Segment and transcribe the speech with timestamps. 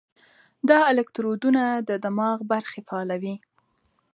[0.69, 3.35] دا الکترودونه د دماغ برخې فعالوي.